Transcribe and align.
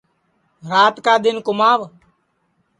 رات 0.69 0.95
کا 1.05 1.13
دؔن 1.23 1.37
کُماو 1.45 1.81